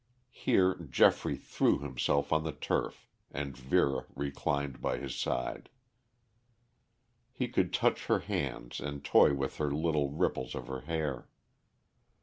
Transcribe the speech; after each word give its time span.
Here 0.31 0.73
Geoffrey 0.89 1.35
threw 1.37 1.77
himself 1.77 2.33
on 2.33 2.43
the 2.43 2.51
turf 2.53 3.05
and 3.29 3.55
Vera 3.55 4.07
reclined 4.15 4.81
by 4.81 4.97
his 4.97 5.13
side. 5.15 5.69
He 7.31 7.47
could 7.47 7.71
touch 7.71 8.07
her 8.07 8.21
hands 8.21 8.79
and 8.79 9.05
toy 9.05 9.35
with 9.35 9.59
the 9.59 9.65
little 9.65 10.09
ripples 10.09 10.55
of 10.55 10.65
her 10.65 10.81
hair. 10.81 11.29